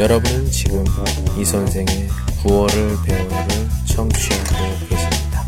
[0.00, 0.84] 여러분은 지금
[1.38, 2.08] 이 선생의
[2.42, 3.36] 구월을 배우를
[3.86, 5.46] 청취하고 계십니다.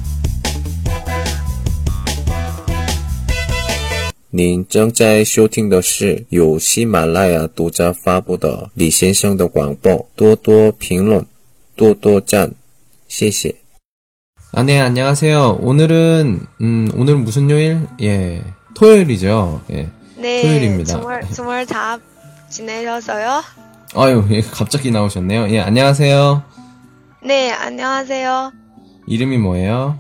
[4.31, 10.07] 您正在收听的是由喜马拉雅独家发布的李先生的广播。
[10.15, 11.25] 多多评论，
[11.75, 12.53] 多多赞，
[13.09, 13.55] 谢谢。
[14.53, 15.59] 아, 네, 안녕하세요.
[15.61, 17.87] 오늘은, 음, 오늘 무슨 요일?
[18.01, 18.43] 예,
[18.75, 19.63] 토요일이죠.
[19.71, 19.89] 예.
[20.17, 21.01] 네, 토요일입니다.
[21.01, 22.01] 주말, 주말 잘
[22.49, 23.43] 지내셨어요?
[23.96, 25.50] 아유, 예, 갑자기 나오셨네요.
[25.50, 26.44] 예, 안녕하세요.
[27.26, 28.52] 네, 안녕하세요.
[29.08, 29.98] 이름이 뭐예요?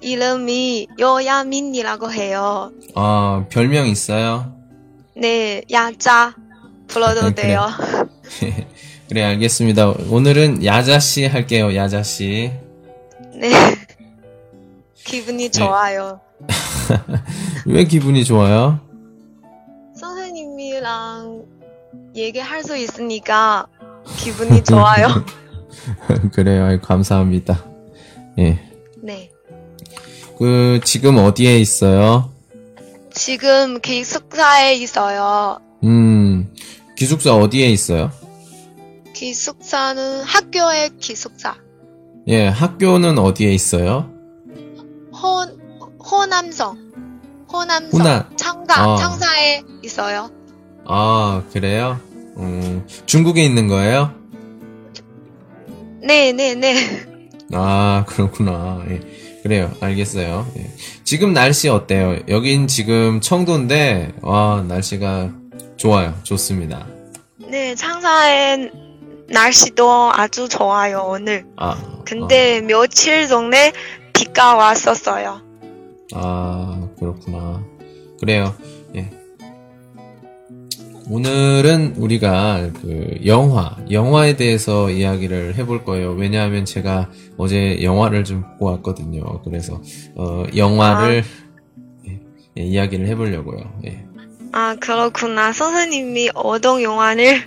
[0.00, 2.72] 이름이 요야민이라고 해요.
[2.94, 4.52] 아, 별명 있어요?
[5.16, 6.34] 네, 야자
[6.88, 7.34] 불러도 그래.
[7.34, 7.66] 돼요.
[9.08, 9.94] 그래, 알겠습니다.
[10.10, 12.52] 오늘은 야자씨 할게요, 야자씨.
[13.34, 13.50] 네.
[15.04, 16.20] 기분이 좋아요.
[17.66, 18.80] 왜 기분이 좋아요?
[22.16, 23.66] 얘기할 수 있으니까
[24.16, 25.08] 기분이 좋아요.
[26.32, 27.64] 그래요, 감사합니다.
[28.38, 28.58] 예.
[29.02, 29.30] 네.
[30.38, 32.30] 그, 지금 어디에 있어요?
[33.12, 35.58] 지금 기숙사에 있어요.
[35.84, 36.52] 음,
[36.96, 38.10] 기숙사 어디에 있어요?
[39.14, 41.56] 기숙사는 학교의 기숙사.
[42.28, 44.10] 예, 학교는 어디에 있어요?
[45.12, 45.46] 호,
[46.04, 46.76] 호남성.
[47.50, 48.00] 호남성.
[48.00, 48.36] 호남.
[48.36, 48.96] 창가, 아.
[48.96, 50.30] 창사에 있어요.
[50.84, 51.98] 아, 그래요?
[52.38, 54.12] 음, 중국에 있는 거예요?
[56.02, 56.74] 네, 네, 네.
[57.52, 58.84] 아, 그렇구나.
[58.90, 59.00] 예.
[59.42, 59.72] 그래요.
[59.80, 60.46] 알겠어요.
[60.58, 60.70] 예.
[61.04, 62.18] 지금 날씨 어때요?
[62.28, 65.32] 여긴 지금 청도인데, 와, 날씨가
[65.76, 66.14] 좋아요.
[66.24, 66.86] 좋습니다.
[67.48, 68.70] 네, 창사의
[69.28, 71.44] 날씨도 아주 좋아요, 오늘.
[71.56, 71.76] 아.
[72.04, 73.72] 근데 며칠 전에
[74.12, 75.40] 비가 왔었어요.
[76.14, 77.64] 아, 아, 그렇구나.
[78.20, 78.54] 그래요.
[81.08, 81.12] 예.
[81.12, 86.12] 오늘은 우리가 그 영화, 영화에 대해서 이야기를 해볼 거예요.
[86.12, 89.42] 왜냐하면 제가 어제 영화를 좀 보고 왔거든요.
[89.42, 89.80] 그래서,
[90.16, 91.24] 어, 영화를,
[92.08, 92.20] 예,
[92.58, 93.80] 예, 이야기를 해보려고요.
[93.86, 94.04] 예.
[94.52, 95.52] 아, 그렇구나.
[95.52, 97.42] 선생님이 어떤 영화를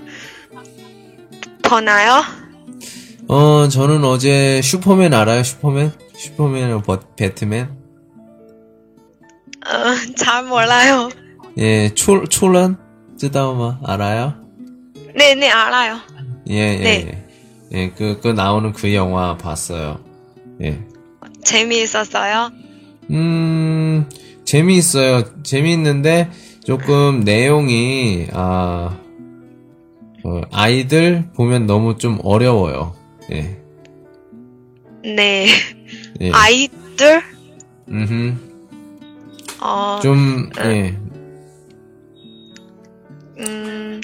[1.63, 2.23] 보나요?
[3.28, 5.44] 어, 저는 어제 슈퍼맨 알아요?
[5.44, 5.91] 슈퍼맨?
[6.16, 7.69] 슈퍼맨, 버, 배트맨?
[9.67, 11.09] 어, 잘 몰라요.
[11.57, 12.88] 예, 초, 초란?
[13.19, 14.34] 쓰다오마 알아요?
[15.13, 15.97] 네네 알아요.
[16.50, 17.07] 예예 예, 네.
[17.07, 17.30] 예.
[17.72, 20.00] 예, 그, 그 나오는 그 영화 봤어요.
[20.63, 20.80] 예.
[21.44, 22.52] 재미있었어요?
[23.12, 24.09] 음,
[24.46, 25.44] 재미있어요.
[25.44, 26.31] 재미있는데,
[26.63, 28.97] 조금 내용이, 아,
[30.24, 32.96] 어, 아이들 보면 너무 좀 어려워요.
[33.31, 33.59] 예.
[35.03, 35.47] 네.
[36.22, 36.31] 예.
[36.31, 37.22] 아이들?
[37.90, 38.40] 음.
[39.62, 40.50] 어, 좀, 음.
[40.66, 41.08] 예.
[43.39, 44.01] 음,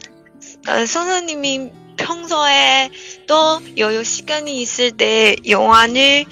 [0.67, 2.89] 어, 선생님이 평소에
[3.27, 6.25] 또 여유 시간이 있을 때 영화를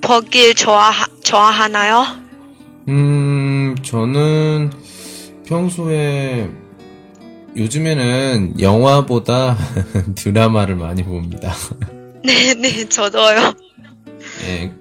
[0.00, 2.04] 보길 좋아, 좋아하나요?
[2.88, 4.72] 음, 저는
[5.46, 6.50] 평소에
[7.56, 9.56] 요즘에는 영화보다
[10.16, 11.54] 드라마를 많이 봅니다.
[12.24, 13.54] 네, 네, 저도요.
[14.46, 14.72] 예.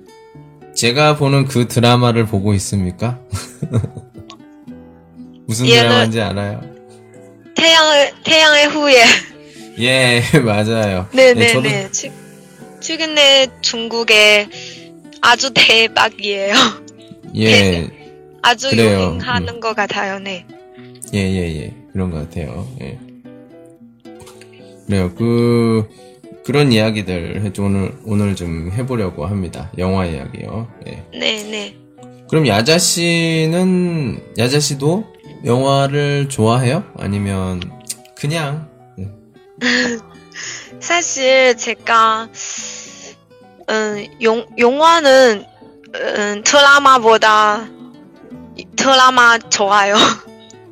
[0.74, 3.20] 제가 보는 그 드라마를 보고 있습니까?
[5.52, 6.62] 무슨 드라마인지 알아요?
[7.58, 9.04] 태양의, 태양의 후예.
[9.80, 11.08] 예, 맞아요.
[11.12, 11.92] 네, 예, 네, 저도- 네.
[11.92, 12.10] 최,
[12.80, 14.48] 최근에 중국에
[15.22, 16.54] 아주 대박이에요.
[17.36, 17.90] 예,
[18.42, 18.88] 아주 그래요.
[19.10, 19.20] 음.
[19.20, 20.46] 유행하는 것 같아요, 네.
[21.14, 21.74] 예, 예, 예.
[21.92, 22.66] 그런 것 같아요.
[22.82, 22.98] 예.
[24.88, 25.12] 그래요.
[25.16, 25.90] 그,
[26.46, 29.70] 그런 이야기들 해- 오늘, 오늘 좀 해보려고 합니다.
[29.78, 30.68] 영화 이야기요.
[30.88, 31.04] 예.
[31.18, 31.76] 네, 네.
[32.30, 35.06] 그럼 야자 씨는, 야자 씨도
[35.46, 36.84] 영화를 좋아해요?
[36.98, 37.62] 아니면,
[38.16, 38.68] 그냥,
[40.80, 42.28] 사실 제가
[43.70, 45.46] 음, 용, 영화는
[45.96, 47.68] 음, 드라마보다
[48.76, 49.96] 드라마 좋아요.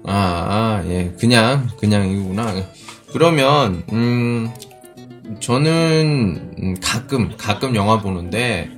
[0.06, 2.54] 아, 아, 예, 그냥, 그냥 이구나.
[3.12, 4.51] 그러면, 음,
[5.39, 8.69] 저는, 음, 가끔, 가끔 영화 보는데,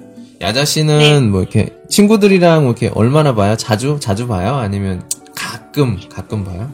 [0.42, 1.20] 야자 씨는 네.
[1.22, 3.56] 뭐 이렇게, 친구들이랑 뭐 이렇게 얼마나 봐요?
[3.56, 4.56] 자주, 자주 봐요?
[4.56, 5.04] 아니면
[5.71, 6.73] 가끔, 가끔 봐요?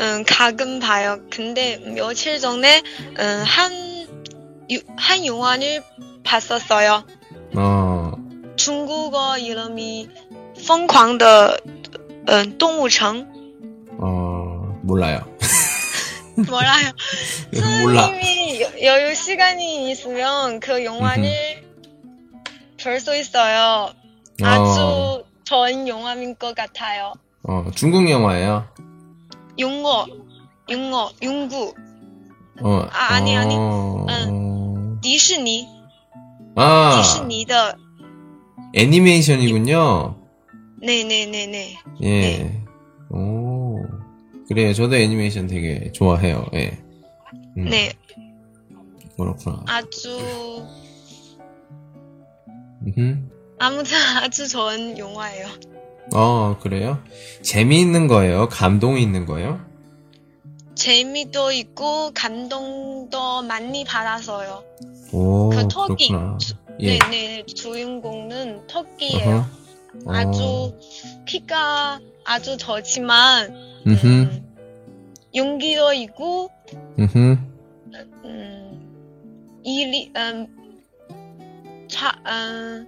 [0.00, 1.20] 음, 가끔 봐요.
[1.30, 2.82] 근데 며칠 전에
[3.18, 3.72] 음, 한,
[4.70, 5.82] 유- 한 영화를
[6.24, 7.04] 봤었어요.
[7.56, 8.12] 어,
[8.56, 10.08] 중국어 이름이
[10.66, 11.56] 疯狂的
[12.28, 13.26] 음, 动物城
[14.00, 15.20] 어, 몰라요.
[16.36, 16.92] 몰라요.
[17.82, 18.02] 몰라.
[18.06, 21.62] 선생님이 여- 여유 시간이 있으면 그 영화를
[22.82, 23.92] 볼 수 있어요.
[24.42, 27.12] 아주 좋은 영화인 것 같아요.
[27.43, 28.67] 어, 중국 영화예요.
[29.59, 30.05] 용어,
[30.69, 31.73] 용어, 용구.
[32.61, 33.55] 어, 아, 아니, 아니.
[33.55, 34.99] 어, 응.
[35.01, 35.67] 디즈니,
[36.55, 37.75] 아, 디즈니的
[38.75, 40.15] 애니메이션이군요.
[40.81, 41.77] 네네네네.
[42.03, 42.63] 예.
[43.09, 43.83] 오,
[44.47, 44.73] 그래요.
[44.73, 46.45] 저도 애니메이션 되게 좋아해요.
[46.55, 46.81] 예.
[47.57, 47.93] 음, 네,
[49.15, 49.63] 그렇구나.
[49.67, 50.65] 아주.
[53.59, 55.72] 아무튼 아주 좋은 영화예요.
[56.13, 57.01] 어, 그래요?
[57.41, 58.49] 재미있는 거예요?
[58.49, 59.59] 감동이 있는 거예요?
[60.75, 64.63] 재미도 있고 감동도 많이 받아서요.
[65.11, 66.07] 오, 그 터키.
[66.07, 66.37] 그렇구나.
[66.79, 66.97] 예.
[66.97, 69.45] 네네 주인공은 터키예요.
[70.05, 70.09] 어허.
[70.09, 70.77] 어, 아주
[71.25, 72.57] 키가 아주
[73.85, 74.55] 음흠, 음,
[75.35, 76.49] 용기도 있고
[76.97, 77.37] 음흠,
[78.25, 80.47] 음, 일이 음,
[81.87, 82.87] 자, 음,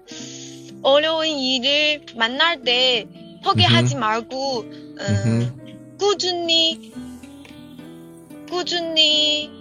[0.82, 3.08] 어려운 일을 만날 때
[3.44, 4.60] 포기하지 말고
[5.00, 5.96] 음.
[6.00, 6.94] 꾸준히
[8.50, 9.52] 꾸준히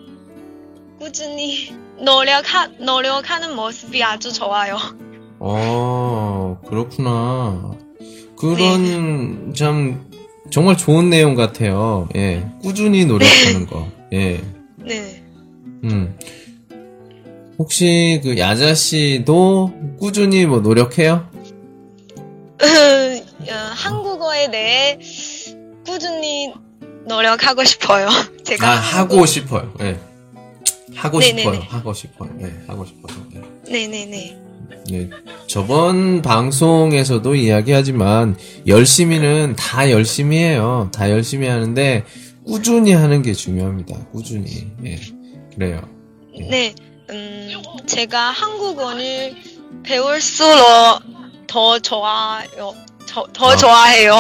[0.99, 4.77] 꾸준히 노력하 노력하는 모습이 아주 좋아요.
[5.39, 7.77] 어, 그렇구나.
[8.37, 10.11] 그런, 참,
[10.51, 12.09] 정말 좋은 내용 같아요.
[12.17, 12.47] 예.
[12.63, 13.89] 꾸준히 노력하는 거.
[14.13, 14.41] 예.
[14.77, 15.23] 네.
[15.85, 16.17] 음.
[17.59, 21.29] 혹시 그 야자 씨도 꾸준히 뭐 노력해요?
[22.61, 24.99] 어, 한국어에 대해
[25.87, 26.53] 꾸준히
[27.07, 28.09] 노력하고 싶어요.
[28.45, 29.73] 제가 아, 하고 싶어요.
[29.81, 29.99] 예.
[30.95, 31.43] 하고 네네네.
[31.43, 31.61] 싶어요.
[31.69, 32.31] 하고 싶어요.
[32.41, 33.17] 예, 하고 싶어요.
[33.35, 33.73] 예.
[33.73, 34.39] 네네네.
[34.93, 35.11] 예,
[35.47, 38.37] 저번 방송에서도 이야기하지만
[38.67, 40.91] 열심히는 다 열심히 해요.
[40.93, 42.05] 다 열심히 하는데
[42.47, 44.07] 꾸준히 하는 게 중요합니다.
[44.13, 44.71] 꾸준히.
[44.85, 44.99] 예.
[45.55, 45.83] 그래요.
[46.51, 46.75] 네,
[47.15, 47.53] 음,
[47.87, 49.35] 제가 한국어를
[49.85, 51.03] 배울수록
[51.47, 52.75] 더 좋아요.
[53.07, 53.57] 저, 더 아.
[53.57, 54.15] 좋아해요.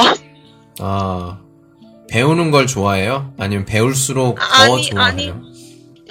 [0.79, 1.39] 아,
[2.09, 3.33] 배우는 걸 좋아해요?
[3.39, 5.43] 아니면 배울수록 더 아니, 좋아해요?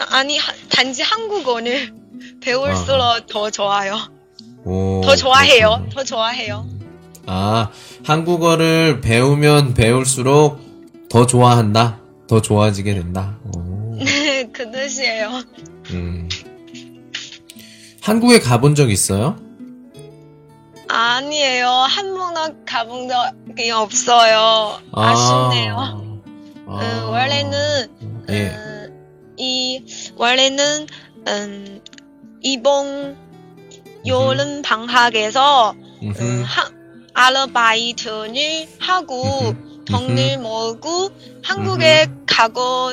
[0.10, 1.94] 아니, 하- 단지 한국어를
[2.42, 3.98] 배울수록 더 좋아요.
[4.66, 5.68] 오, 더 좋아해요.
[5.70, 5.90] 그렇군요.
[5.90, 6.68] 더 좋아해요.
[7.26, 7.70] 아,
[8.04, 10.60] 한국어를 배우면 배울수록
[11.10, 12.00] 더 좋아한다?
[12.28, 13.38] 더 좋아지게 된다?
[13.56, 15.44] 오, 네, 그 뜻이에요.
[15.92, 16.28] 음.
[18.04, 19.38] 한국에 가본 적 있어요?
[20.90, 21.70] 아니에요.
[21.70, 24.78] 한 번도 가본 적이 없어요.
[24.92, 25.78] 아 쉽네요.
[26.68, 27.88] 아, 음, 원래는
[28.30, 28.50] 예.
[28.50, 29.86] 음, 이
[30.18, 30.88] 원래는
[31.30, 31.82] 음,
[32.42, 33.16] 이번
[34.06, 35.74] 여름 방학에서
[36.04, 36.70] 음흠, 음, 하,
[37.14, 41.10] 아르바이트를 하고 음흠, 돈을 모으고
[41.42, 42.92] 한국에 가고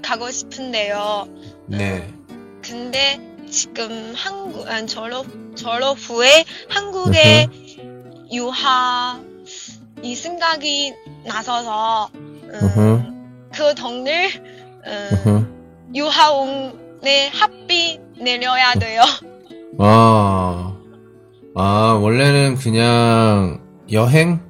[0.00, 1.26] 가고 싶은데요.
[1.66, 2.08] 네.
[2.62, 7.46] 근데 지금 한국 아, 졸업 졸업 후에 한국에
[8.32, 9.20] 유학
[10.02, 10.94] 이 생각이
[11.26, 14.30] 나서서 음, 그 돈을
[14.86, 15.46] 음, 음흠.
[15.94, 19.02] 유학원에 합비 내려야 돼요.
[19.78, 20.74] 아,
[21.54, 23.60] 아, 원래는 그냥
[23.92, 24.40] 여행?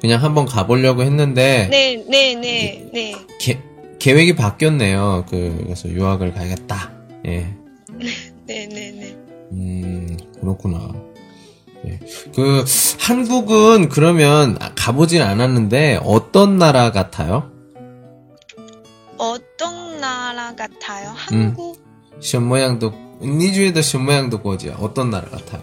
[0.00, 3.14] 그냥 한번 가보려고 했는데, 네, 네, 네, 네.
[3.40, 3.60] 계,
[3.98, 5.26] 계획이 바뀌었네요.
[5.28, 6.92] 그, 그래서 유학을 가야겠다.
[7.26, 7.54] 예.
[8.48, 9.16] 네, 네, 네.
[9.52, 10.92] 음, 그렇구나.
[11.86, 12.00] 예.
[12.34, 12.64] 그,
[12.98, 17.52] 한국은 그러면 가보진 않았는데, 어떤 나라 같아요?
[19.18, 21.10] 어떤 나라 같아요?
[21.10, 21.14] 음.
[21.14, 21.78] 한국?
[22.20, 24.76] 션 모양도, 니주에도 션 모양도 거지야.
[24.80, 25.62] 어떤 나라 같아요?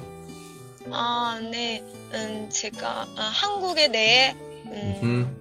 [0.92, 1.84] 아, 네.
[2.14, 4.36] 음, 제가 아, 한국에 대해
[4.68, 5.36] 음,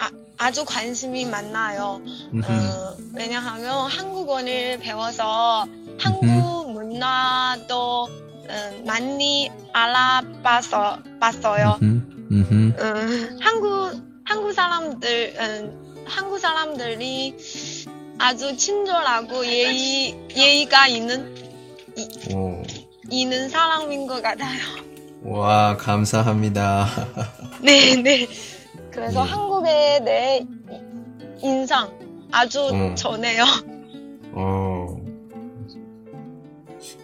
[0.00, 2.00] 음, 아주 관심이 많아요.
[2.04, 5.66] 음, 어, 왜냐하면 한국어를 배워서
[5.98, 8.08] 한국 문화도
[8.48, 11.78] 음, 많이 알아봤어, 봤어요.
[11.82, 12.74] 음,
[13.40, 17.34] 한국 한국 사람들 음, 한국 사람들이
[18.18, 21.34] 아주 친절하고 예의 예의가 있는
[22.32, 22.62] 오.
[23.10, 24.58] 있는 사람인 것 같아요.
[25.22, 26.86] 와, 감사합니다.
[27.62, 28.28] 네, 네.
[28.96, 29.28] 그래서 음.
[29.28, 30.46] 한국에 내
[31.42, 31.90] 인상
[32.32, 32.96] 아주 음.
[32.96, 33.44] 좋네요.
[34.32, 34.96] 어,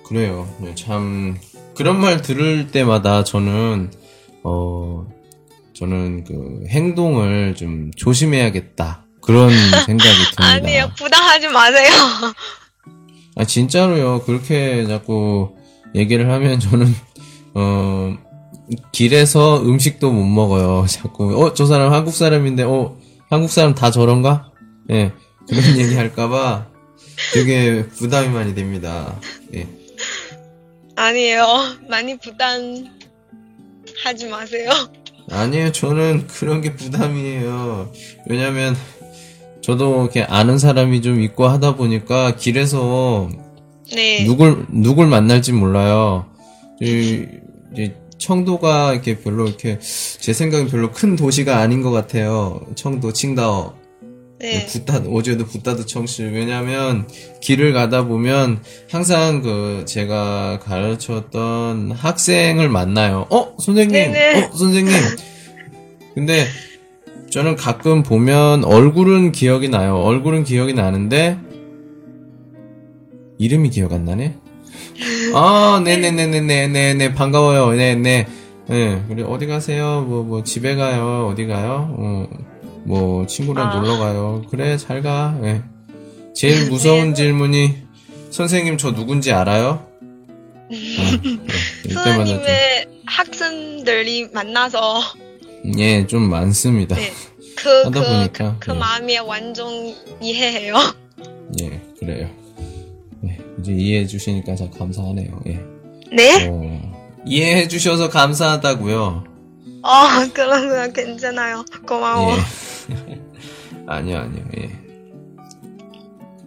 [0.06, 0.48] 그래요.
[0.58, 1.36] 네, 참,
[1.74, 3.90] 그런 말 들을 때마다 저는,
[4.42, 5.06] 어,
[5.74, 9.04] 저는 그 행동을 좀 조심해야겠다.
[9.20, 9.50] 그런
[9.86, 10.44] 생각이 듭니다.
[10.46, 11.90] 아니요, 부담하지 마세요.
[13.36, 14.22] 아, 진짜로요.
[14.22, 15.56] 그렇게 자꾸
[15.94, 16.86] 얘기를 하면 저는,
[17.54, 18.16] 어,
[18.92, 20.86] 길에서 음식도 못 먹어요.
[20.90, 22.96] 자꾸, 어, 저 사람 한국 사람인데, 어,
[23.28, 24.50] 한국 사람 다 저런가?
[24.90, 25.12] 예,
[25.48, 26.66] 그런 얘기 할까봐
[27.34, 29.18] 되게 부담이 많이 됩니다.
[29.54, 29.66] 예.
[30.96, 31.46] 아니에요.
[31.88, 32.88] 많이 부담하지
[34.30, 34.70] 마세요.
[35.30, 35.72] 아니에요.
[35.72, 37.92] 저는 그런 게 부담이에요.
[38.28, 38.76] 왜냐면,
[39.62, 43.30] 저도 이렇게 아는 사람이 좀 있고 하다 보니까 길에서
[43.94, 44.24] 네.
[44.24, 46.26] 누굴 누굴 만날지 몰라요.
[46.80, 47.26] 이,
[47.72, 52.60] 이제 청도가 이렇게 별로 이렇게 제 생각엔 별로 큰 도시가 아닌 것 같아요.
[52.76, 53.74] 청도, 칭다오.
[54.38, 54.66] 네.
[54.66, 57.06] 부따 어제도 부따드 청시 왜냐면
[57.40, 58.60] 길을 가다 보면
[58.90, 63.26] 항상 그 제가 가르쳤던 학생을 만나요.
[63.30, 64.44] 어 선생님, 네네.
[64.44, 64.92] 어 선생님.
[66.14, 66.44] 근데
[67.30, 69.96] 저는 가끔 보면 얼굴은 기억이 나요.
[69.96, 71.38] 얼굴은 기억이 나는데
[73.38, 74.41] 이름이 기억 안 나네.
[75.34, 77.72] 아, 네네네네네네 반가워요.
[77.76, 78.26] 네네.
[78.68, 80.02] 네, 그래 어디 가세요?
[80.02, 81.28] 뭐 뭐 집에 가요?
[81.32, 81.94] 어디 가요?
[81.98, 82.26] 어,
[82.84, 83.74] 뭐 친구랑 아.
[83.74, 84.42] 놀러 가요.
[84.50, 85.36] 그래 잘 가.
[85.42, 85.62] 예.
[86.34, 87.14] 제일 무서운 네.
[87.14, 87.74] 질문이
[88.30, 89.86] 선생님 저 누군지 알아요?
[90.70, 90.76] 네,
[91.84, 95.00] 이때마다 좀, 선생님의 학생들이 만나서
[95.78, 96.96] 예, 좀 많습니다.
[96.96, 97.12] 네.
[97.56, 98.78] 그, 하다 그, 보니까, 그 네.
[98.78, 99.68] 마음이 완전
[100.20, 100.74] 이해해요.
[101.60, 102.30] 예, 그래요.
[103.62, 105.40] 예, 이제 이해해 주시니까 참 감사하네요.
[105.46, 105.60] 예.
[106.12, 106.48] 네?
[106.48, 106.92] 어,
[107.24, 109.24] 이해해 주셔서 감사하다고요.
[109.84, 109.88] 어,
[110.32, 111.64] 그런 거 괜찮아요.
[111.86, 112.36] 고마워.
[112.36, 113.20] 예.
[113.86, 114.44] 아니요, 아니요.
[114.58, 114.70] 예.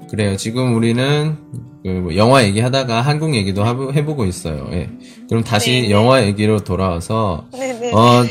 [0.10, 0.38] 그래요.
[0.38, 1.38] 지금 우리는
[1.84, 4.68] 그뭐 영화 얘기하다가 한국 얘기도 해보고 있어요.
[4.72, 4.90] 예.
[5.30, 5.92] 그럼 다시 네.
[5.92, 7.92] 영화 얘기로 돌아와서 네네.
[7.94, 8.24] 어,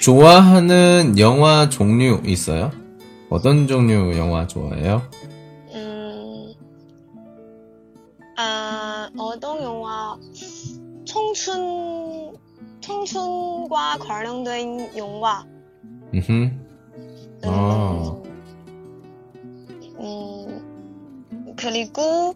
[0.00, 2.72] 좋아하는 영화 종류 있어요?
[3.30, 5.02] 어떤 종류 영화 좋아해요?
[9.16, 10.16] 아, 어떤 영화,
[11.04, 12.36] 청춘,
[12.80, 15.46] 청춘과 관련된 영화.
[16.14, 16.66] 음,
[17.44, 18.14] 아.
[20.00, 22.34] 음, 그리고,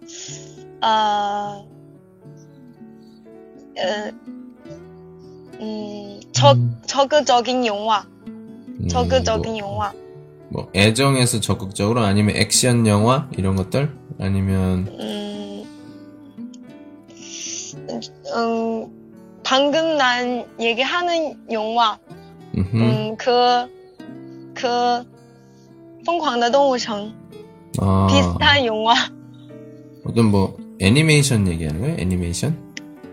[0.80, 1.62] 아,
[3.78, 4.10] 어,
[5.60, 9.92] 음, 적, 적극적인 영화, 음, 적극적인 뭐, 영화,
[10.48, 13.28] 뭐 애정에서 적극적으로 아니면 액션 영화?
[13.36, 13.90] 이런 것들?
[14.18, 15.31] 아니면 음,
[18.35, 21.97] 음, 방금 난 얘기하는 영화,
[22.55, 22.75] 음흠.
[22.75, 23.31] 음, 그,
[24.53, 25.05] 그,
[26.07, 27.13] 疯狂的动物城
[27.79, 28.93] 아, 비슷한 영화,
[30.05, 31.97] 어떤 뭐 애니메이션 얘기하는 거예요?
[31.99, 32.57] 애니메이션?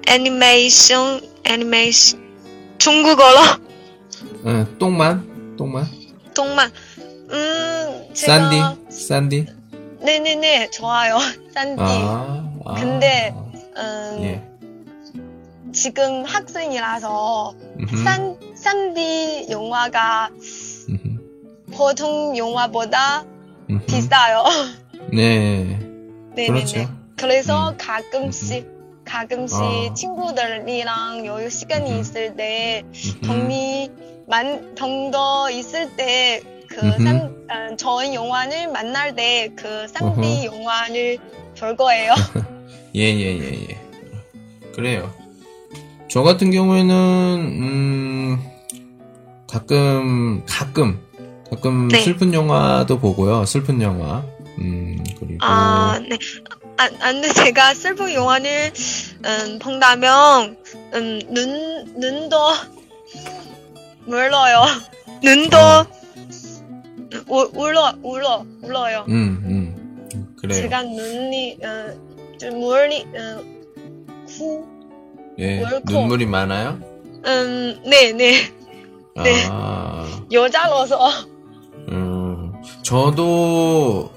[0.06, 2.20] 애니메이션, 애니메이션,
[2.78, 3.38] 중국어로,
[4.44, 5.56] 어, 똥만?
[5.56, 5.86] 똥만?
[6.34, 8.96] 동만, 음, 제가, 산디?
[8.96, 9.46] 산디?
[10.00, 11.18] 네네네, 좋아요,
[11.52, 11.82] 산디.
[11.82, 12.74] 아, 아.
[12.74, 13.34] 근데,
[13.76, 14.47] 음, 예.
[15.73, 17.53] 지금 학생이라서.
[18.03, 20.29] 산, 산디 영화가
[20.89, 21.71] 음흠.
[21.73, 23.25] 보통 영화보다.
[23.87, 24.43] 비싸요.
[25.13, 25.79] 네.
[26.35, 26.47] 네네네.
[26.47, 26.89] 그렇죠.
[27.15, 27.77] 그래서 음.
[27.77, 28.67] 가끔씩,
[29.05, 29.93] 가끔씩 아.
[29.93, 31.99] 친구들이랑 여유 시간이 음흠.
[32.01, 32.83] 있을 때.
[33.25, 33.91] 돈이
[34.27, 37.03] 만, 돈더 있을 때, 그, 음흠.
[37.03, 40.57] 산, 어, 좋은 영화를 만날 때, 그, 산디 어허.
[40.57, 41.17] 영화를
[41.59, 42.13] 볼 거예요.
[42.95, 43.77] 예, 예, 예, 예.
[44.73, 45.11] 그래요.
[46.09, 48.39] 저 같은 경우에는, 음,
[49.47, 50.99] 가끔, 가끔,
[51.51, 52.01] 가끔 네.
[52.01, 53.45] 슬픈 영화도 보고요.
[53.45, 54.23] 슬픈 영화.
[54.57, 56.17] 음, 그리고, 아, 네.
[56.77, 58.73] 아, 아, 근데 제가 슬픈 영화를,
[59.23, 60.57] 음, 본다면,
[60.95, 62.37] 음, 눈, 눈도,
[64.05, 64.63] 물러요.
[65.21, 65.85] 눈도, 어.
[67.27, 69.05] 우, 울어, 울어, 울어요.
[69.09, 70.59] 음, 음, 그래요.
[70.59, 73.43] 제가 눈이, 어, 좀 물이, 어,
[74.27, 74.78] 후,
[75.39, 76.79] 예, 눈물이 많아요?
[77.25, 78.35] 음, 네, 네.
[79.15, 79.23] 아.
[79.23, 79.47] 네.
[79.49, 81.09] 아, 여자로서
[81.91, 82.53] 음,
[82.83, 84.11] 저도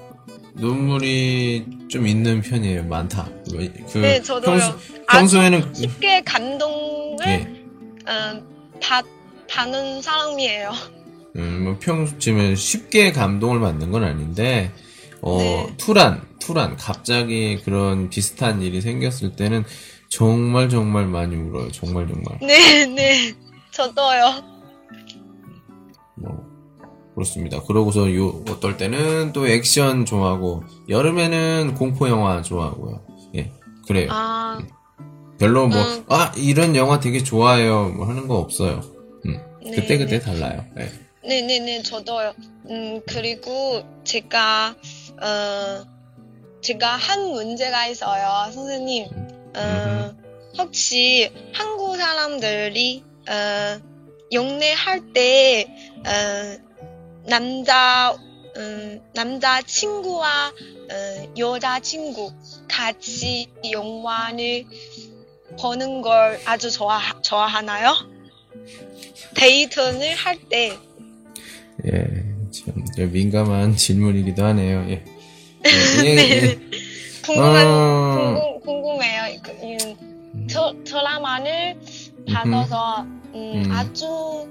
[0.55, 2.83] 눈물이 좀 있는 편이에요.
[2.85, 3.29] 많다.
[3.49, 4.59] 그 네, 저도요.
[5.09, 7.47] 평소, 에는 아주 쉽게 감동을 예,
[8.07, 8.45] 음,
[8.81, 9.05] 받,
[9.49, 10.71] 받는 사람이에요.
[11.37, 14.71] 음, 뭐 평소쯤에 쉽게 감동을 받는 건 아닌데,
[15.21, 15.73] 어, 네.
[15.77, 19.63] 투란, 투란, 갑자기 그런 비슷한 일이 생겼을 때는
[20.17, 21.71] 정말 정말 많이 울어요.
[21.71, 22.37] 정말 정말.
[22.39, 23.33] 네, 네.
[23.71, 24.43] 저도요.
[26.15, 26.45] 뭐,
[27.15, 27.61] 그렇습니다.
[27.63, 33.03] 그러고서 요, 어떨 때는 또 액션 좋아하고, 여름에는 공포 영화 좋아하고요.
[33.37, 33.51] 예,
[33.87, 34.09] 그래요.
[34.11, 34.59] 아,
[35.39, 36.05] 별로 뭐, 음.
[36.09, 37.89] 아, 이런 영화 되게 좋아해요.
[37.89, 38.81] 뭐 하는 거 없어요.
[39.25, 40.63] 음, 네, 그때 그때 달라요.
[40.77, 40.91] 예.
[41.27, 42.33] 네 네 네, 저도요.
[42.69, 44.75] 음, 그리고 제가,
[45.21, 45.85] 어,
[46.61, 48.51] 제가 한 문제가 있어요.
[48.51, 49.07] 선생님,
[49.55, 50.15] 어,
[50.57, 53.79] 혹시 한국 사람들이, 어,
[54.31, 55.65] 용례할 때,
[56.05, 56.57] 어,
[57.27, 58.15] 남자,
[58.57, 62.31] 음, 남자 친구와, 어, 여자 친구
[62.67, 64.65] 같이 영화를
[65.59, 67.93] 보는 걸 아주 좋아, 좋아하나요?
[69.35, 70.77] 데이트를 할 때,
[71.85, 74.85] 예, 참, 민감한 질문이기도 하네요.
[74.89, 75.03] 예.
[75.65, 75.65] 예,
[76.15, 76.31] 네.
[76.31, 76.59] 예.
[77.25, 79.39] 궁금한 어, 궁금, 궁금해요.
[79.43, 81.77] 그, 음, 저, 드라마를
[82.31, 83.01] 받아서
[83.33, 83.71] 음, 음.
[83.71, 84.47] 아주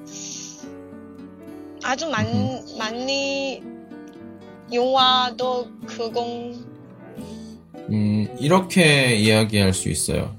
[1.85, 2.27] 아주 많.
[2.79, 3.63] 많이
[4.73, 6.65] 영화도 그공
[7.91, 10.35] 음, 이렇게 이야기할 수 있어요.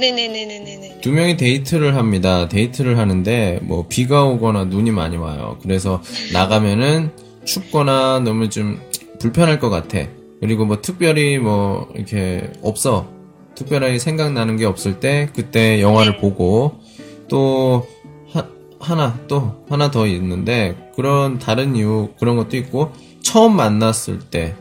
[0.00, 2.48] 네네네네네네 두 명이 데이트를 합니다.
[2.48, 5.58] 데이트를 하는데 뭐 비가 오거나 눈이 많이 와요.
[5.62, 7.12] 그래서 나가면은
[7.44, 8.80] 춥거나 너무 좀
[9.20, 10.06] 불편할 것 같아.
[10.40, 13.08] 그리고 뭐 특별히 뭐 이렇게 없어.
[13.54, 16.18] 특별하게 생각나는 게 없을 때 그때 영화를 네.
[16.20, 16.78] 보고
[17.26, 17.88] 또
[18.30, 18.46] 하,
[18.78, 24.54] 하나 또 하나 더 있는데 그런 다른 이유 그런 것도 있고 처음 만났을 때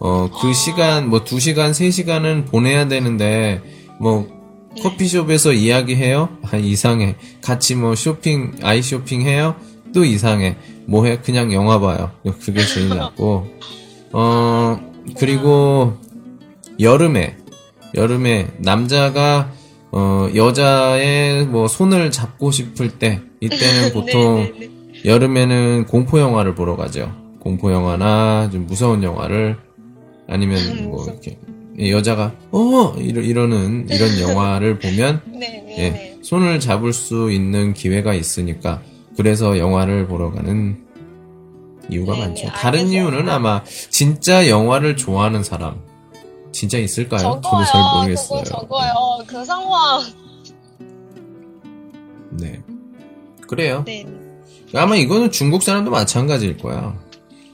[0.00, 0.52] 어, 그 아.
[0.52, 3.60] 시간, 뭐, 두 시간, 세 시간은 보내야 되는데,
[3.98, 4.28] 뭐,
[4.76, 4.82] 네.
[4.82, 6.28] 커피숍에서 이야기해요?
[6.42, 7.16] 아, 이상해.
[7.42, 9.56] 같이 뭐, 쇼핑, 아이 쇼핑 해요?
[9.92, 10.56] 또 이상해.
[10.86, 11.18] 뭐 해?
[11.18, 12.12] 그냥 영화 봐요.
[12.40, 13.46] 그게 제일 낫고.
[14.12, 14.78] 어,
[15.18, 15.96] 그리고,
[16.80, 17.36] 여름에,
[17.94, 19.52] 여름에, 남자가,
[19.90, 24.78] 어, 여자의 뭐, 손을 잡고 싶을 때, 이때는 보통, 네네네.
[25.04, 27.12] 여름에는 공포 영화를 보러 가죠.
[27.38, 29.56] 공포 영화나 좀 무서운 영화를
[30.28, 31.18] 아니면 뭐 무서워.
[31.22, 31.38] 이렇게
[31.90, 35.22] 여자가 어 이러, 이러는 이런 영화를 보면
[35.78, 38.82] 예, 손을 잡을 수 있는 기회가 있으니까
[39.16, 40.84] 그래서 영화를 보러 가는
[41.90, 42.46] 이유가 네, 많죠.
[42.46, 42.88] 네, 다른.
[42.88, 45.80] 이유는 아마 진짜 영화를 좋아하는 사람
[46.52, 47.20] 진짜 있을까요?
[47.20, 48.42] 저도 잘 모르겠어요.
[48.42, 48.92] 그거 적어요
[49.26, 50.02] 그 상황
[52.30, 52.60] 네.
[53.48, 53.82] 그래요.
[53.86, 54.06] 네
[54.74, 56.98] 아마 이거는 중국 사람도 마찬가지일 거야.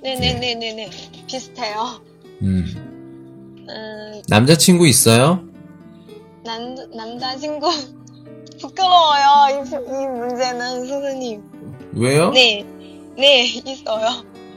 [0.02, 0.90] 네네네네네
[1.26, 2.00] 비슷해요
[2.42, 2.64] 음.
[3.68, 5.42] 음, 남자친구 있어요?
[6.44, 7.66] 남, 남자친구
[8.60, 11.42] 부끄러워요 이, 이 문제는 선생님
[11.94, 12.30] 왜요?
[12.32, 12.66] 네,
[13.16, 14.08] 네 있어요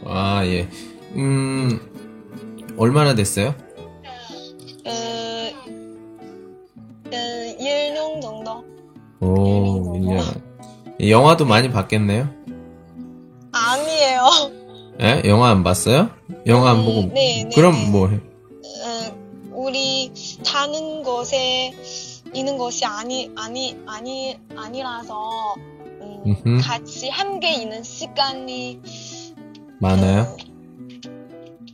[0.05, 0.67] 아, 예.
[1.15, 1.79] 음,
[2.77, 3.55] 얼마나 됐어요?
[4.83, 4.91] 그,
[7.03, 7.11] 그
[7.59, 8.63] 1년 정도
[9.19, 10.41] 오, 1년.
[11.09, 12.29] 영화도 많이 봤겠네요?
[13.51, 14.21] 아니에요
[15.01, 15.21] 예?
[15.25, 16.09] 영화 안 봤어요?
[16.47, 17.01] 영화 안 음, 보고.
[17.13, 17.89] 네, 네, 그럼 네.
[17.89, 18.15] 뭐 해?
[18.15, 21.73] 음, 우리 사는 곳에
[22.33, 25.55] 있는 것이 아니 아니 아니 아니라서
[26.25, 26.61] 음, 음흠.
[26.61, 28.81] 같이 함께 있는 시간이
[29.79, 30.35] 많아요?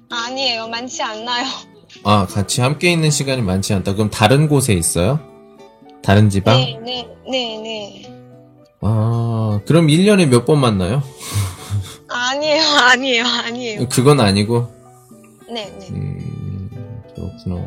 [0.10, 1.46] 아니에요 많지 않나요
[2.04, 3.94] 아, 같이 함께 있는 시간이 많지 않다.
[3.94, 5.20] 그럼 다른 곳에 있어요?
[6.02, 6.58] 다른 지방?
[6.58, 8.04] 네 네 네 네
[8.82, 11.02] 아, 그럼 1년에 몇 번 만나요?
[12.10, 14.68] 아니에요 아니에요 아니에요 그건 아니고.
[15.48, 16.70] 네 네 음,
[17.16, 17.66] 그렇구나.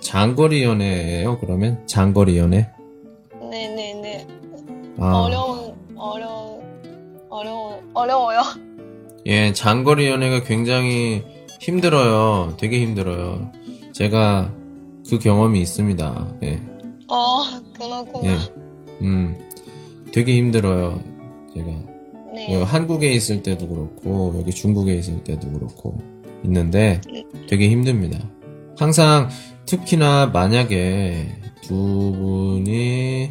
[0.00, 1.86] 장거리 연애예요, 그러면?
[1.86, 2.68] 장거리 연애?
[4.98, 5.12] 아.
[5.24, 6.60] 어려운 어려운
[7.30, 8.40] 어려운 어려워요
[9.26, 11.22] 예, 장거리 연애가 굉장히
[11.58, 12.56] 힘들어요.
[12.58, 13.50] 되게 힘들어요.
[13.92, 14.52] 제가
[15.08, 16.36] 그 경험이 있습니다.
[16.42, 16.60] 예,
[17.08, 18.36] 어 그렇구나 예,
[19.00, 19.38] 음,
[20.12, 21.00] 되게 힘들어요.
[21.54, 21.66] 제가
[22.34, 25.98] 네 예, 한국에 있을 때도 그렇고 여기 중국에 있을 때도 그렇고
[26.44, 27.00] 있는데
[27.48, 28.18] 되게 힘듭니다.
[28.76, 29.30] 항상
[29.64, 31.28] 특히나 만약에
[31.62, 33.30] 두 분이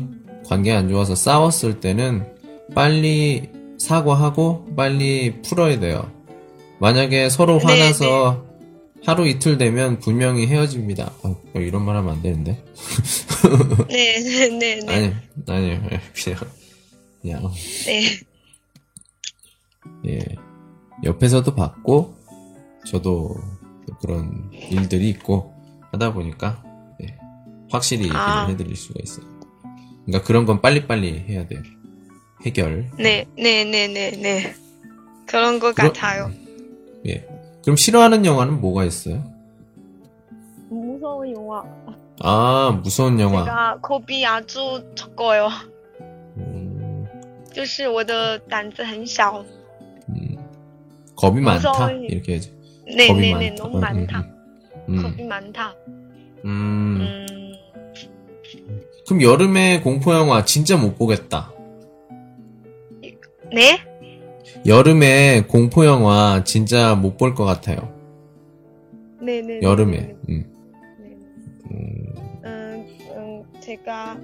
[0.54, 2.32] 관계 안 좋아서 싸웠을 때는
[2.76, 6.12] 빨리 사과하고 빨리 풀어야 돼요.
[6.80, 8.46] 만약에 서로 네, 화나서
[9.04, 11.12] 하루 이틀 되면 분명히 헤어집니다.
[11.24, 12.64] 어, 이런 말 하면 안 되는데.
[13.90, 15.14] 네 네 네 네 아니,
[15.48, 15.82] 아니요.
[16.14, 16.40] 그냥,
[17.24, 17.52] 그냥,
[17.88, 18.04] 네.
[20.08, 20.20] 예.
[21.04, 22.16] 옆에서도 봤고,
[22.86, 23.36] 저도
[24.02, 25.52] 그런 일들이 있고,
[25.92, 26.64] 하다 보니까,
[27.02, 27.18] 예.
[27.72, 28.46] 확실히 얘기를 아.
[28.46, 29.33] 해드릴 수가 있어요.
[30.07, 31.61] 그러니까 그런 건 빨리빨리 해야 돼요.
[32.47, 32.91] 해결.
[32.99, 34.55] 네, 네, 네, 네, 네.
[35.27, 36.31] 그런 것 그럼- 같아요.
[37.07, 37.27] 예.
[37.63, 39.23] 그럼 싫어하는 영화는 뭐가 있어요?
[40.71, 41.65] 무서운 영화.
[42.21, 43.45] 아, 무서운 영화.
[43.45, 45.49] 제가 겁이 아주 적어요.
[46.37, 47.07] 음,
[47.53, 49.45] 就是我的胆子很小.
[50.11, 50.37] 음.
[51.17, 51.71] 겁이 많다?
[51.73, 52.53] 무서운- 이렇게 해야지.
[52.97, 53.63] 네, 겁이 네, 네, 많다.
[53.63, 54.27] 너무 음, 많다.
[54.89, 55.75] 음, 겁이 많다.
[56.45, 57.22] 음.
[59.04, 61.52] 음, 그럼 여름에 공포 영화 진짜 못 보겠다.
[63.52, 63.80] 네?
[64.66, 67.94] 여름에 공포 영화 진짜 못 볼 것 같아요.
[69.22, 69.60] 네, 네.
[69.62, 69.98] 여름에.
[69.98, 70.54] 네, 음.
[71.00, 71.18] 네.
[71.72, 72.06] 음,
[72.46, 74.18] 음, 음, 제가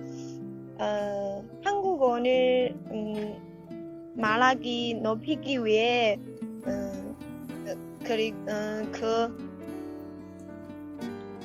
[0.79, 3.35] 어, 한국어를 음,
[4.15, 6.17] 말하기 높이기 위해
[6.67, 7.15] 음,
[8.03, 9.49] 그리 음, 그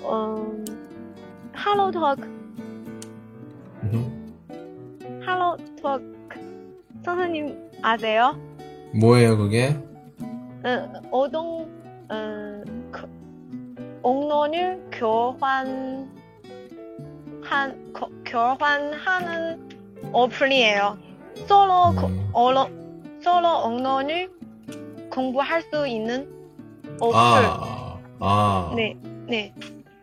[0.04, 0.64] 음,
[1.52, 2.33] 할로 톡
[7.16, 8.36] 선생님 아세요?
[8.92, 9.68] 뭐예요, 그게?
[10.20, 11.68] 음, 어떤
[12.10, 13.08] 음, 그,
[14.02, 16.10] 언어를 교환
[17.42, 19.68] 한 거, 교환하는
[20.12, 20.98] 어플이에요.
[21.46, 22.30] 서로 음.
[22.32, 22.68] 언어
[23.22, 24.30] 서로 언어를
[25.10, 26.28] 공부할 수 있는
[27.00, 27.14] 어플.
[27.14, 28.72] 아, 아.
[28.76, 28.96] 네,
[29.26, 29.54] 네.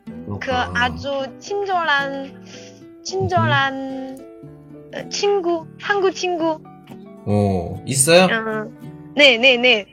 [0.06, 0.71] 그 그렇구나.
[0.76, 2.43] 아주 친절한
[3.04, 4.17] 친절한
[4.93, 6.60] 어, 친구, 한국 친구.
[7.25, 8.25] 어, 있어요?
[8.25, 9.86] 음, 네, 네, 네,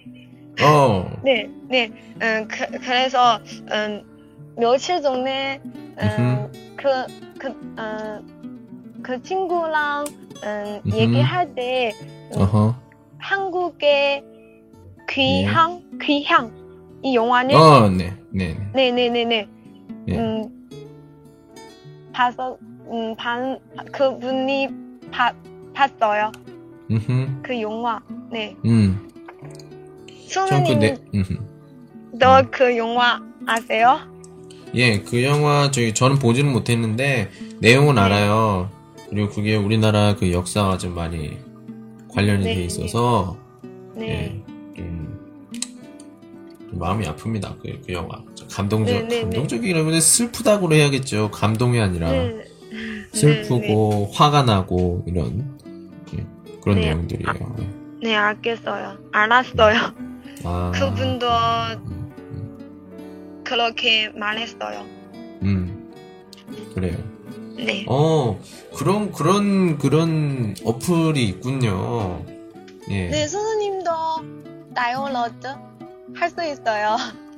[0.62, 1.10] 어.
[1.22, 1.90] 네, 네.
[2.20, 3.38] 음, 그, 그래서
[3.70, 4.02] 음,
[4.56, 5.60] 며칠 전에
[6.00, 6.88] 음, 그,
[7.38, 10.04] 그, 음, 그 친구랑
[10.44, 10.96] 음, 음흠.
[10.96, 11.94] 얘기할 때
[12.34, 12.74] 음, 어허.
[13.18, 14.24] 한국의
[15.08, 16.52] 귀향, 귀향
[17.02, 18.90] 이 영화는 어, 네, 네, 네.
[18.90, 19.48] 네, 네, 네, 네.
[20.08, 20.18] 예.
[20.18, 20.68] 음,
[22.12, 22.58] 봐서,
[22.90, 23.58] 음, 반,
[23.92, 24.68] 그분이
[25.12, 25.32] 봐,
[25.74, 26.32] 봤어요.
[26.90, 28.00] 음, 그 영화.
[28.30, 28.56] 네.
[28.64, 29.10] 음.
[30.28, 31.24] 전 그, 수능님, 네, 음.
[32.12, 33.98] 너그 영화 아세요?
[34.74, 38.00] 예, 그 영화 저희 저는 보지는 못했는데 내용은 네.
[38.02, 38.70] 알아요.
[39.08, 41.38] 그리고 그게 우리나라 그 역사와 좀 많이
[42.10, 43.38] 관련이 네, 돼 있어서
[43.94, 44.08] 네.
[44.08, 44.42] 예,
[44.76, 45.18] 좀,
[46.70, 47.58] 좀 마음이 아픕니다.
[47.62, 49.20] 그, 그 영화 좀 감동적 네, 네, 네.
[49.22, 51.30] 감동적이라면 슬프다고 해야겠죠.
[51.30, 52.44] 감동이 아니라 네.
[53.12, 55.57] 슬프고 화가 나고 이런 예,
[56.62, 56.86] 그런 네.
[56.86, 57.56] 내용들이에요.
[57.60, 57.68] 예.
[58.08, 58.98] 네, 알겠어요.
[59.12, 59.76] 알았어요.
[60.44, 61.26] 아, 그분도
[61.86, 64.84] 음, 음, 그렇게 말했어요.
[65.42, 65.92] 음,
[66.74, 66.96] 그래요.
[67.56, 67.84] 네.
[67.88, 68.38] 어,
[68.76, 72.24] 그런, 그런, 그런 어플이 있군요.
[72.90, 73.08] 예.
[73.08, 73.90] 네, 선생님도
[74.74, 75.46] 다이얼러드
[76.14, 76.96] 할 수 있어요.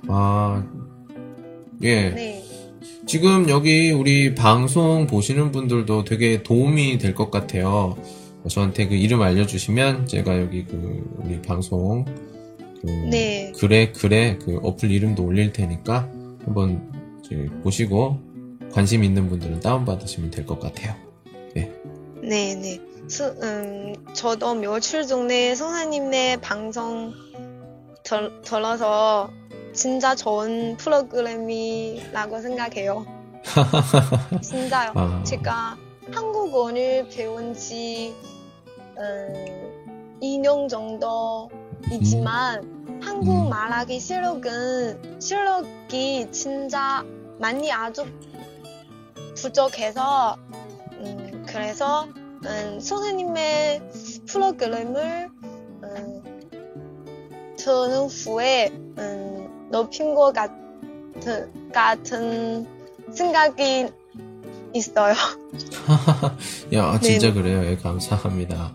[0.08, 0.62] 아,
[1.82, 2.10] 예.
[2.10, 2.44] 네.
[3.06, 7.96] 지금 여기 우리 방송 보시는 분들도 되게 도움이 될 것 같아요.
[8.48, 12.04] 저한테 그 이름 알려주시면 제가 여기 그 우리 방송
[12.80, 13.52] 그 네.
[13.58, 16.08] 글에 글에 그 어플 이름도 올릴 테니까
[16.44, 16.90] 한번
[17.62, 18.18] 보시고
[18.72, 20.94] 관심 있는 분들은 다운 받으시면 될 것 같아요.
[21.54, 22.80] 네, 네.
[23.08, 27.12] 수, 음, 저도 며칠 전에 선생님의 방송
[28.04, 29.30] 들, 들어서
[29.72, 33.06] 진짜 좋은 프로그램이라고 생각해요.
[34.42, 34.92] 진짜요.
[34.94, 35.76] 아, 제가
[36.12, 38.14] 한국어를 배운 지,
[38.98, 43.48] 음, 2년 정도이지만, 한국 음.
[43.48, 47.04] 말하기 실력은, 실력이 진짜
[47.38, 48.04] 많이 아주
[49.36, 50.36] 부족해서,
[50.92, 52.06] 음, 그래서,
[52.44, 53.82] 음, 선생님의
[54.26, 55.30] 프로그램을,
[55.82, 58.68] 음, 듣는 후에,
[58.98, 62.66] 음, 높인 것 같은, 같은
[63.12, 63.88] 생각이
[64.74, 65.14] 있어요.
[66.74, 67.32] 야, 진짜 네네.
[67.32, 67.64] 그래요.
[67.64, 68.72] 예, 감사합니다.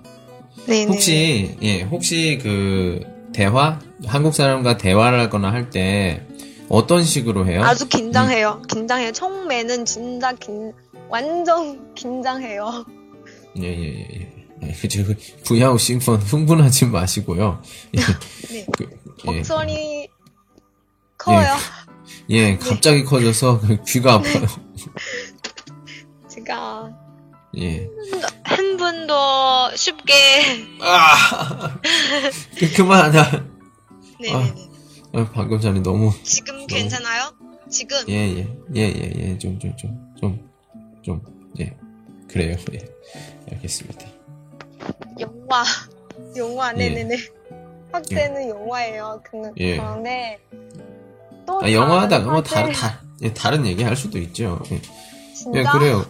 [0.68, 0.86] 네네.
[0.86, 3.02] 혹시, 예, 혹시 그,
[3.34, 3.80] 대화?
[4.06, 6.26] 한국 사람과 대화를 하거나 할 때,
[6.70, 7.64] 어떤 식으로 해요?
[7.64, 8.62] 아주 긴장해요.
[8.70, 9.12] 긴장해요.
[9.12, 10.74] 처음에는 진짜 긴,
[11.10, 12.86] 완전 긴장해요.
[13.60, 14.36] 예, 예, 예, 예.
[14.64, 15.04] 예, 그저,
[15.44, 17.62] 부야우 싱펀 흥분하지 마시고요.
[17.96, 18.00] 예,
[18.54, 18.66] 네.
[18.72, 18.88] 그,
[19.28, 20.08] 예, 목소리
[21.18, 21.56] 커요.
[22.30, 24.46] 예, 갑자기 커져서 그 귀가 아파요.
[27.58, 27.90] 예.
[28.44, 29.14] 한 분도
[29.76, 30.14] 쉽게
[30.82, 31.80] 아!
[32.58, 33.46] 그, 그만하자.
[34.20, 34.54] 네네네.
[35.14, 37.32] 아, 방금 전에 너무, 지금 괜찮아요?
[37.70, 40.50] 지금 예, 예, 예, 예, 예, 좀, 좀, 좀, 좀,
[41.02, 41.22] 좀,
[41.60, 41.76] 예.
[42.28, 42.80] 그래요, 예.
[43.52, 44.06] 알겠습니다.
[45.20, 45.64] 영화
[46.36, 46.90] 영화 예.
[46.90, 47.18] 네네네.
[47.92, 49.22] 학생은 영화예요.
[49.24, 49.78] 그, 예.
[49.78, 50.40] 그런데
[51.46, 51.72] 또 아,
[52.44, 54.62] 다른 뭐, 학생- 다, 예, 다른 얘기 할 수도 있죠.
[54.72, 54.82] 예.
[55.34, 56.06] 진짜 예, 그래요.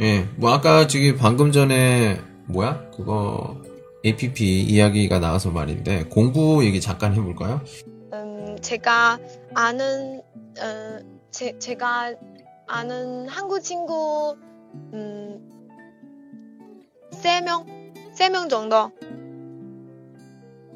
[0.00, 2.90] 예, 뭐 아까 저기 방금 전에 뭐야?
[2.96, 3.60] 그거
[4.04, 7.60] APP 이야기가 나와서 말인데 공부 얘기 잠깐 해볼까요?
[8.14, 9.18] 음, 제가
[9.54, 10.22] 아는,
[10.58, 10.98] 어,
[11.30, 12.14] 제, 제가
[12.66, 14.36] 아는 한국 친구,
[14.94, 15.38] 음,
[17.12, 17.66] 세 명,
[18.14, 18.90] 세명 정도,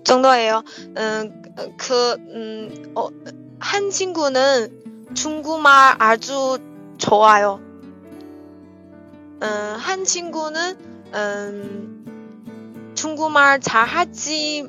[0.05, 0.63] 정도예요.
[0.99, 1.43] 음,
[1.79, 3.09] 그, 음, 어,
[3.59, 6.59] 한 친구는 중국말 아주
[6.99, 7.63] 좋아요.
[9.42, 10.77] 음, 한 친구는,
[11.14, 14.66] 음, 중국말 잘 하지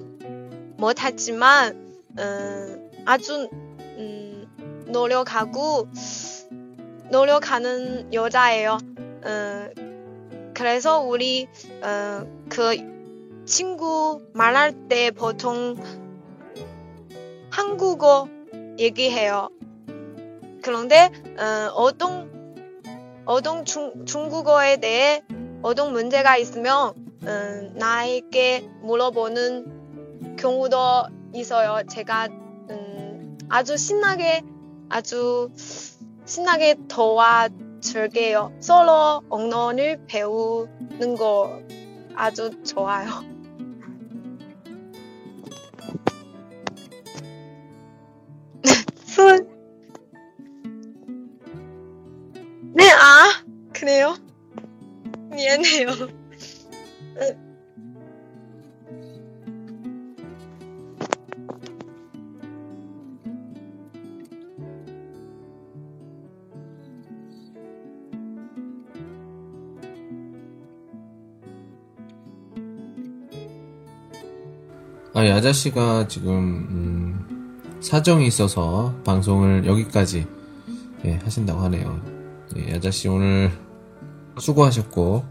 [0.77, 5.87] 못하지만, 음, 아주 음, 노력하고
[7.11, 8.77] 노력하는 여자예요.
[9.25, 11.47] 음, 그래서 우리
[11.83, 12.75] 음, 그
[13.45, 15.75] 친구 말할 때 보통
[17.51, 18.27] 한국어
[18.79, 19.49] 얘기해요.
[20.61, 22.34] 그런데 음, 어떤
[23.25, 25.23] 어떤 중, 중국어에 대해
[25.61, 30.77] 어떤 문제가 있으면 음, 나에게 물어보는 경우도
[31.33, 31.85] 있어요.
[31.87, 32.29] 제가
[33.49, 34.43] 아주 신나게
[34.89, 35.49] 아주
[36.25, 38.53] 신나게 도와줄게요.
[38.59, 41.61] 서로 언어를 배우는 거
[42.15, 43.34] 아주 좋아요.
[52.95, 54.15] 아, 그래요?
[55.31, 55.89] 미안해요.
[75.13, 76.33] 아, 이 아저씨가 지금,
[76.69, 80.27] 음, 사정이 있어서 방송을 여기까지,
[81.05, 82.14] 예, 하신다고 하네요.
[82.57, 83.51] 예, 아저씨 오늘
[84.37, 85.25] 수고하셨고,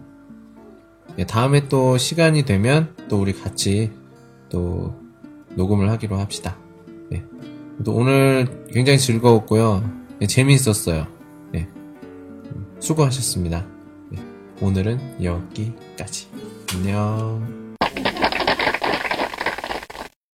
[1.19, 3.93] 예, 다음에 또 시간이 되면 또 우리 같이
[4.49, 4.95] 또
[5.55, 6.57] 녹음을 하기로 합시다.
[7.13, 7.25] 예.
[7.85, 9.89] 또 오늘 굉장히 즐거웠고요.
[10.21, 11.07] 예, 재미있었어요.
[11.55, 11.61] 예.
[11.61, 13.67] 음, 수고하셨습니다.
[14.17, 16.29] 예, 오늘은 여기까지.
[16.75, 17.64] 안녕.